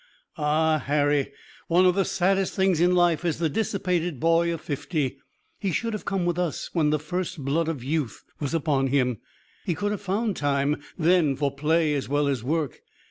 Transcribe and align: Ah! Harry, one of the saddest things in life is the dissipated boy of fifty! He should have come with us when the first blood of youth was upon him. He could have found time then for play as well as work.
Ah! 0.39 0.79
Harry, 0.87 1.31
one 1.67 1.85
of 1.85 1.93
the 1.93 2.05
saddest 2.05 2.55
things 2.55 2.81
in 2.81 2.95
life 2.95 3.23
is 3.23 3.37
the 3.37 3.49
dissipated 3.49 4.19
boy 4.19 4.51
of 4.51 4.59
fifty! 4.59 5.19
He 5.59 5.71
should 5.71 5.93
have 5.93 6.05
come 6.05 6.25
with 6.25 6.39
us 6.39 6.71
when 6.73 6.89
the 6.89 6.97
first 6.97 7.45
blood 7.45 7.67
of 7.67 7.83
youth 7.83 8.23
was 8.39 8.55
upon 8.55 8.87
him. 8.87 9.19
He 9.63 9.75
could 9.75 9.91
have 9.91 10.01
found 10.01 10.35
time 10.35 10.81
then 10.97 11.35
for 11.35 11.53
play 11.55 11.93
as 11.93 12.09
well 12.09 12.27
as 12.27 12.43
work. 12.43 12.81